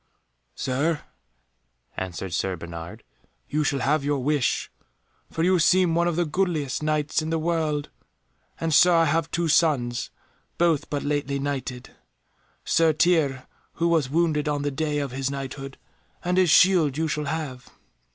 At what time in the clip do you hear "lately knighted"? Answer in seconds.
11.03-11.91